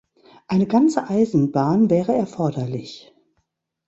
[0.47, 3.13] Eine ganze Eisenbahn wäre erforderlich.